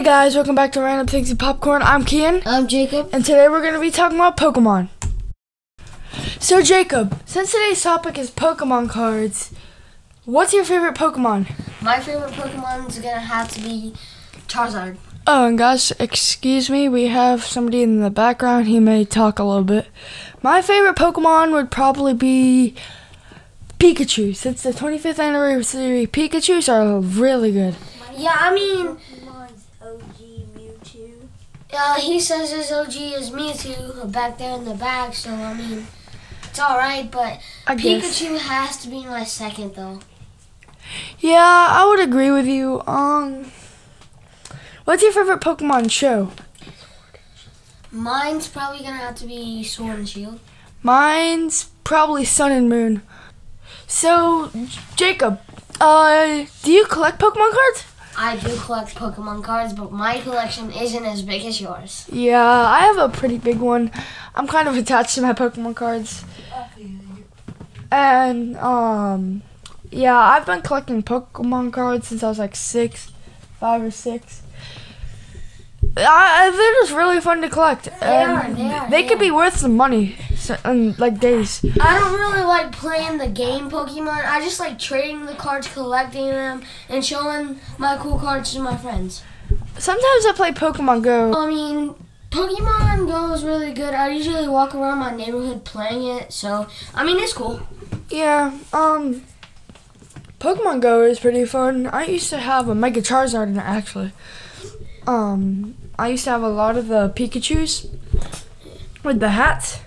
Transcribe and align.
Hey 0.00 0.06
guys, 0.06 0.34
welcome 0.34 0.54
back 0.54 0.72
to 0.72 0.80
Random 0.80 1.06
Things 1.06 1.28
and 1.28 1.38
Popcorn. 1.38 1.82
I'm 1.82 2.06
Kian, 2.06 2.42
I'm 2.46 2.66
Jacob. 2.68 3.10
and 3.12 3.22
today 3.22 3.50
we're 3.50 3.60
going 3.60 3.74
to 3.74 3.80
be 3.80 3.90
talking 3.90 4.16
about 4.16 4.38
Pokemon. 4.38 4.88
So, 6.38 6.62
Jacob, 6.62 7.20
since 7.26 7.52
today's 7.52 7.82
topic 7.82 8.16
is 8.16 8.30
Pokemon 8.30 8.88
cards, 8.88 9.52
what's 10.24 10.54
your 10.54 10.64
favorite 10.64 10.94
Pokemon? 10.94 11.52
My 11.82 12.00
favorite 12.00 12.32
Pokemon 12.32 12.88
is 12.88 12.98
gonna 12.98 13.20
have 13.20 13.52
to 13.52 13.60
be 13.60 13.92
Charizard. 14.48 14.96
Oh, 15.26 15.48
and 15.48 15.58
guys, 15.58 15.92
excuse 15.98 16.70
me, 16.70 16.88
we 16.88 17.08
have 17.08 17.44
somebody 17.44 17.82
in 17.82 18.00
the 18.00 18.08
background. 18.08 18.68
He 18.68 18.80
may 18.80 19.04
talk 19.04 19.38
a 19.38 19.44
little 19.44 19.64
bit. 19.64 19.86
My 20.40 20.62
favorite 20.62 20.96
Pokemon 20.96 21.52
would 21.52 21.70
probably 21.70 22.14
be 22.14 22.74
Pikachu. 23.78 24.34
Since 24.34 24.62
the 24.62 24.70
25th 24.70 25.22
anniversary, 25.22 26.06
Pikachus 26.06 26.72
are 26.72 27.00
really 27.00 27.52
good. 27.52 27.76
Yeah, 28.16 28.36
I 28.38 28.54
mean, 28.54 28.86
Pokemon's 28.86 28.96
OG 28.96 28.98
Mewtwo. 28.98 29.19
Uh, 31.72 31.94
he 32.00 32.20
says 32.20 32.50
his 32.52 32.72
OG 32.72 32.94
is 32.96 33.30
Mewtwo 33.30 34.10
back 34.10 34.38
there 34.38 34.56
in 34.56 34.64
the 34.64 34.74
back, 34.74 35.14
so 35.14 35.30
I 35.30 35.54
mean, 35.54 35.86
it's 36.44 36.58
all 36.58 36.76
right. 36.76 37.10
But 37.10 37.40
I 37.66 37.74
guess. 37.74 38.20
Pikachu 38.20 38.38
has 38.38 38.76
to 38.82 38.88
be 38.88 39.04
my 39.04 39.24
second 39.24 39.74
though. 39.74 40.00
Yeah, 41.18 41.66
I 41.70 41.86
would 41.88 42.00
agree 42.00 42.30
with 42.30 42.46
you. 42.46 42.82
Um, 42.86 43.52
what's 44.84 45.02
your 45.02 45.12
favorite 45.12 45.40
Pokemon 45.40 45.90
show? 45.90 46.32
Mine's 47.92 48.48
probably 48.48 48.84
gonna 48.84 48.96
have 48.96 49.16
to 49.16 49.26
be 49.26 49.62
Sword 49.64 49.98
and 49.98 50.08
Shield. 50.08 50.40
Mine's 50.82 51.70
probably 51.84 52.24
Sun 52.24 52.52
and 52.52 52.68
Moon. 52.68 53.02
So, 53.86 54.50
Jacob, 54.96 55.40
uh, 55.80 56.44
do 56.62 56.72
you 56.72 56.84
collect 56.86 57.20
Pokemon 57.20 57.52
cards? 57.52 57.84
I 58.22 58.36
do 58.36 58.54
collect 58.56 58.94
Pokemon 58.94 59.42
cards, 59.42 59.72
but 59.72 59.90
my 59.92 60.20
collection 60.20 60.70
isn't 60.72 61.04
as 61.06 61.22
big 61.22 61.42
as 61.46 61.58
yours. 61.58 62.06
Yeah, 62.12 62.42
I 62.76 62.80
have 62.80 62.98
a 62.98 63.08
pretty 63.08 63.38
big 63.38 63.58
one. 63.58 63.90
I'm 64.34 64.46
kind 64.46 64.68
of 64.68 64.76
attached 64.76 65.14
to 65.14 65.22
my 65.22 65.32
Pokemon 65.32 65.74
cards. 65.74 66.22
And, 67.90 68.56
um, 68.58 69.42
yeah, 69.90 70.16
I've 70.18 70.44
been 70.46 70.60
collecting 70.62 71.02
Pokemon 71.02 71.72
cards 71.72 72.08
since 72.08 72.22
I 72.22 72.28
was 72.28 72.38
like 72.38 72.54
six, 72.54 73.10
five 73.58 73.82
or 73.82 73.90
six. 73.90 74.42
I, 75.96 76.50
they're 76.50 76.82
just 76.82 76.92
really 76.96 77.20
fun 77.20 77.40
to 77.42 77.48
collect. 77.48 77.84
They 78.00 78.06
are, 78.06 78.40
and 78.42 78.56
they 78.56 78.62
are, 78.70 78.90
They 78.90 79.02
they 79.02 79.08
could 79.08 79.16
are. 79.16 79.20
be 79.20 79.30
worth 79.30 79.56
some 79.56 79.76
money 79.76 80.16
in 80.64 80.94
like 80.98 81.20
days. 81.20 81.64
I 81.80 81.98
don't 81.98 82.18
really 82.18 82.44
like 82.44 82.72
playing 82.72 83.18
the 83.18 83.28
game 83.28 83.70
Pokemon. 83.70 84.24
I 84.24 84.40
just 84.40 84.60
like 84.60 84.78
trading 84.78 85.26
the 85.26 85.34
cards, 85.34 85.68
collecting 85.68 86.28
them, 86.28 86.62
and 86.88 87.04
showing 87.04 87.60
my 87.78 87.96
cool 87.96 88.18
cards 88.18 88.52
to 88.54 88.60
my 88.60 88.76
friends. 88.76 89.22
Sometimes 89.78 90.26
I 90.26 90.32
play 90.34 90.52
Pokemon 90.52 91.02
Go. 91.02 91.32
I 91.34 91.48
mean, 91.48 91.94
Pokemon 92.30 93.06
Go 93.06 93.32
is 93.32 93.42
really 93.44 93.72
good. 93.72 93.94
I 93.94 94.10
usually 94.10 94.46
walk 94.48 94.74
around 94.74 94.98
my 94.98 95.14
neighborhood 95.14 95.64
playing 95.64 96.04
it, 96.04 96.32
so 96.32 96.66
I 96.94 97.04
mean 97.04 97.18
it's 97.18 97.32
cool. 97.32 97.60
Yeah, 98.08 98.56
um, 98.72 99.22
Pokemon 100.38 100.80
Go 100.80 101.02
is 101.02 101.20
pretty 101.20 101.44
fun. 101.44 101.86
I 101.86 102.04
used 102.06 102.30
to 102.30 102.38
have 102.38 102.68
a 102.68 102.74
Mega 102.74 103.00
Charizard 103.00 103.48
in 103.48 103.56
it 103.56 103.64
actually. 103.64 104.12
Um, 105.06 105.74
I 105.98 106.08
used 106.08 106.24
to 106.24 106.30
have 106.30 106.42
a 106.42 106.48
lot 106.48 106.76
of 106.76 106.88
the 106.88 107.10
Pikachu's 107.10 107.86
with 109.02 109.20
the 109.20 109.30
hats. 109.30 109.80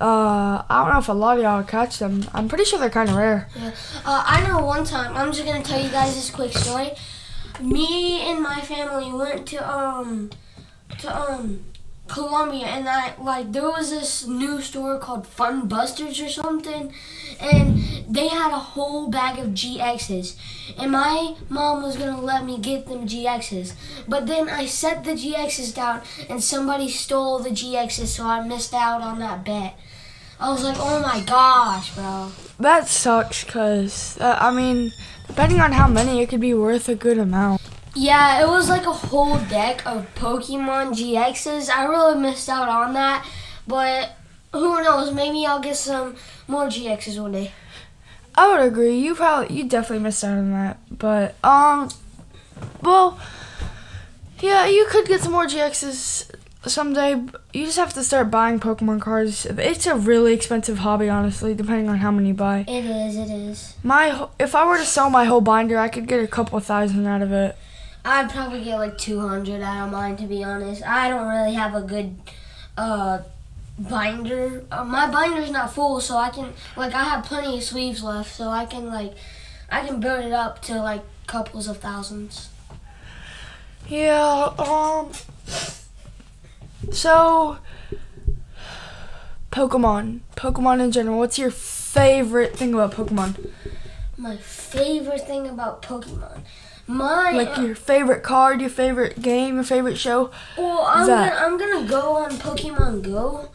Uh, 0.00 0.62
I 0.68 0.82
don't 0.84 0.92
know 0.92 0.98
if 0.98 1.08
a 1.08 1.12
lot 1.12 1.38
of 1.38 1.42
y'all 1.42 1.62
catch 1.62 1.98
them. 1.98 2.24
I'm 2.34 2.48
pretty 2.48 2.64
sure 2.64 2.78
they're 2.78 2.90
kind 2.90 3.08
of 3.08 3.16
rare. 3.16 3.48
Yeah. 3.56 3.70
Uh, 4.04 4.22
I 4.26 4.46
know 4.46 4.64
one 4.64 4.84
time. 4.84 5.16
I'm 5.16 5.32
just 5.32 5.44
gonna 5.46 5.62
tell 5.62 5.80
you 5.80 5.88
guys 5.90 6.14
this 6.14 6.30
quick 6.30 6.52
story. 6.52 6.92
Me 7.60 8.20
and 8.30 8.42
my 8.42 8.60
family 8.60 9.10
went 9.12 9.46
to 9.48 9.56
um 9.70 10.30
to 10.98 11.16
um 11.16 11.64
Colombia, 12.08 12.66
and 12.66 12.88
I 12.88 13.14
like 13.20 13.52
there 13.52 13.68
was 13.68 13.90
this 13.90 14.26
new 14.26 14.60
store 14.60 14.98
called 14.98 15.26
Fun 15.26 15.66
Busters 15.68 16.20
or 16.20 16.28
something, 16.28 16.92
and 17.40 17.82
they 18.08 18.28
had 18.28 18.52
a 18.52 18.58
whole 18.58 19.08
bag 19.08 19.38
of 19.38 19.48
GXs, 19.48 20.36
and 20.78 20.92
my 20.92 21.34
mom 21.48 21.82
was 21.82 21.96
gonna 21.96 22.20
let 22.20 22.44
me 22.44 22.58
get 22.58 22.86
them 22.86 23.06
GXs, 23.06 23.74
but 24.06 24.26
then 24.26 24.48
I 24.48 24.66
set 24.66 25.04
the 25.04 25.12
GXs 25.12 25.74
down, 25.74 26.02
and 26.28 26.42
somebody 26.42 26.88
stole 26.88 27.40
the 27.40 27.50
GXs, 27.50 28.06
so 28.06 28.24
I 28.24 28.46
missed 28.46 28.74
out 28.74 29.02
on 29.02 29.18
that 29.18 29.44
bet. 29.44 29.74
I 30.38 30.50
was 30.50 30.62
like, 30.62 30.76
oh 30.78 31.00
my 31.00 31.20
gosh, 31.20 31.94
bro. 31.94 32.30
That 32.60 32.88
sucks, 32.88 33.42
cause 33.44 34.18
uh, 34.20 34.36
I 34.40 34.52
mean, 34.52 34.92
depending 35.26 35.60
on 35.60 35.72
how 35.72 35.88
many, 35.88 36.20
it 36.20 36.28
could 36.28 36.40
be 36.40 36.54
worth 36.54 36.88
a 36.88 36.94
good 36.94 37.18
amount. 37.18 37.62
Yeah, 37.96 38.42
it 38.42 38.46
was 38.46 38.68
like 38.68 38.84
a 38.84 38.92
whole 38.92 39.38
deck 39.38 39.86
of 39.86 40.06
Pokemon 40.16 40.90
GXs. 40.90 41.70
I 41.70 41.86
really 41.86 42.20
missed 42.20 42.46
out 42.50 42.68
on 42.68 42.92
that, 42.92 43.26
but 43.66 44.14
who 44.52 44.82
knows? 44.82 45.14
Maybe 45.14 45.46
I'll 45.46 45.60
get 45.60 45.76
some 45.76 46.14
more 46.46 46.66
GXs 46.66 47.20
one 47.20 47.32
day. 47.32 47.52
I 48.34 48.48
would 48.48 48.60
agree. 48.60 48.98
You 48.98 49.14
probably, 49.14 49.56
you 49.56 49.64
definitely 49.64 50.02
missed 50.02 50.22
out 50.22 50.36
on 50.36 50.50
that. 50.52 50.78
But 50.90 51.36
um, 51.42 51.88
well, 52.82 53.18
yeah, 54.40 54.66
you 54.66 54.86
could 54.90 55.06
get 55.06 55.22
some 55.22 55.32
more 55.32 55.46
GXs 55.46 56.30
someday. 56.66 57.12
You 57.54 57.64
just 57.64 57.78
have 57.78 57.94
to 57.94 58.04
start 58.04 58.30
buying 58.30 58.60
Pokemon 58.60 59.00
cards. 59.00 59.46
It's 59.46 59.86
a 59.86 59.96
really 59.96 60.34
expensive 60.34 60.78
hobby, 60.78 61.08
honestly, 61.08 61.54
depending 61.54 61.88
on 61.88 61.96
how 61.96 62.10
many 62.10 62.28
you 62.28 62.34
buy. 62.34 62.66
It 62.68 62.84
is, 62.84 63.16
it 63.16 63.30
is. 63.30 63.74
My, 63.82 64.28
if 64.38 64.54
I 64.54 64.66
were 64.66 64.76
to 64.76 64.84
sell 64.84 65.08
my 65.08 65.24
whole 65.24 65.40
binder, 65.40 65.78
I 65.78 65.88
could 65.88 66.06
get 66.06 66.20
a 66.20 66.26
couple 66.26 66.60
thousand 66.60 67.06
out 67.06 67.22
of 67.22 67.32
it. 67.32 67.56
I'd 68.06 68.30
probably 68.30 68.62
get 68.62 68.76
like 68.76 68.98
200 68.98 69.60
out 69.60 69.86
of 69.86 69.92
mine, 69.92 70.16
to 70.18 70.26
be 70.26 70.44
honest. 70.44 70.86
I 70.86 71.08
don't 71.08 71.26
really 71.26 71.54
have 71.54 71.74
a 71.74 71.82
good 71.82 72.14
uh, 72.78 73.18
binder. 73.76 74.64
Uh, 74.70 74.84
my 74.84 75.10
binder's 75.10 75.50
not 75.50 75.74
full, 75.74 76.00
so 76.00 76.16
I 76.16 76.30
can, 76.30 76.52
like, 76.76 76.94
I 76.94 77.02
have 77.02 77.24
plenty 77.24 77.58
of 77.58 77.64
sleeves 77.64 78.04
left, 78.04 78.32
so 78.32 78.48
I 78.48 78.64
can, 78.64 78.86
like, 78.86 79.14
I 79.68 79.84
can 79.84 79.98
build 79.98 80.24
it 80.24 80.32
up 80.32 80.62
to, 80.62 80.76
like, 80.80 81.02
couples 81.26 81.66
of 81.66 81.78
thousands. 81.78 82.48
Yeah. 83.88 84.52
Um. 84.56 85.10
So, 86.92 87.58
Pokemon, 89.50 90.20
Pokemon 90.36 90.80
in 90.80 90.92
general. 90.92 91.18
What's 91.18 91.40
your 91.40 91.50
favorite 91.50 92.56
thing 92.56 92.72
about 92.72 92.92
Pokemon? 92.92 93.50
My 94.16 94.36
favorite 94.36 95.26
thing 95.26 95.48
about 95.48 95.82
Pokemon. 95.82 96.42
My 96.86 97.32
Like 97.32 97.56
your 97.56 97.74
favorite 97.74 98.22
card, 98.22 98.60
your 98.60 98.70
favorite 98.70 99.20
game, 99.20 99.56
your 99.56 99.64
favorite 99.64 99.98
show. 99.98 100.30
Well, 100.56 100.84
I'm 100.86 101.06
gonna 101.06 101.34
I'm 101.36 101.58
gonna 101.58 101.88
go 101.88 102.16
on 102.16 102.30
Pokemon 102.32 103.02
Go. 103.02 103.48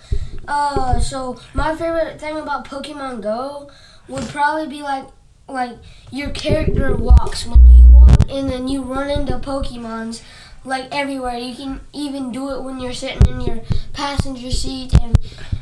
Uh, 0.48 1.00
so 1.00 1.40
my 1.54 1.76
favorite 1.76 2.20
thing 2.20 2.38
about 2.38 2.68
Pokemon 2.68 3.22
Go 3.22 3.70
would 4.10 4.28
probably 4.28 4.68
be 4.68 4.82
like 4.82 5.06
like 5.48 5.78
your 6.12 6.30
character 6.32 6.96
walks 6.96 7.46
when 7.46 7.66
you 7.68 7.88
walk, 7.90 8.30
and 8.30 8.50
then 8.50 8.68
you 8.68 8.82
run 8.82 9.10
into 9.10 9.38
Pokemons 9.40 10.22
like 10.66 10.88
everywhere. 10.92 11.38
You 11.38 11.56
can 11.56 11.80
even 11.94 12.32
do 12.34 12.50
it 12.52 12.64
when 12.64 12.80
you're 12.82 12.94
sitting 12.94 13.22
in 13.34 13.42
your 13.42 13.62
passenger 13.94 14.52
seat 14.52 14.94
and 15.02 15.18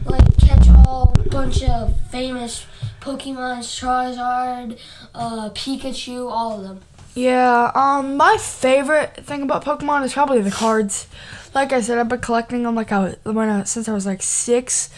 like 0.06 0.38
catch 0.38 0.68
all 0.88 1.14
bunch 1.30 1.64
of 1.64 2.00
famous 2.10 2.66
Pokemon, 3.00 3.60
Charizard, 3.60 4.78
uh, 5.14 5.50
Pikachu, 5.52 6.32
all 6.32 6.58
of 6.58 6.64
them. 6.64 6.82
Yeah, 7.20 7.72
um, 7.76 8.16
my 8.16 8.38
favorite 8.38 9.26
thing 9.26 9.42
about 9.42 9.66
Pokemon 9.66 10.06
is 10.06 10.14
probably 10.14 10.42
the 10.42 10.52
cards. 10.52 11.06
Like 11.54 11.74
I 11.74 11.82
said, 11.82 11.98
I've 11.98 12.08
been 12.08 12.22
collecting 12.22 12.64
them 12.64 12.76
like 12.76 12.94
I 12.94 13.16
when 13.24 13.50
I, 13.50 13.64
since 13.66 13.90
I 13.90 13.94
was 13.94 14.06
like 14.06 14.22
six. 14.22 14.90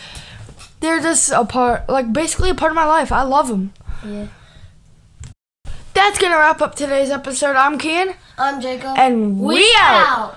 They're 0.82 1.00
just 1.00 1.32
a 1.32 1.46
part, 1.46 1.90
like 1.90 2.14
basically 2.14 2.52
a 2.52 2.54
part 2.54 2.72
of 2.72 2.76
my 2.76 2.86
life. 2.86 3.12
I 3.12 3.24
love 3.24 3.48
them. 3.48 3.74
Yeah. 4.06 4.28
That's 5.96 6.20
gonna 6.20 6.38
wrap 6.38 6.62
up 6.62 6.76
today's 6.76 7.10
episode. 7.10 7.56
I'm 7.56 7.80
Kian, 7.80 8.14
I'm 8.38 8.62
Jacob. 8.62 8.98
and 8.98 9.40
we, 9.40 9.64
out. 9.80 10.08
out. 10.08 10.36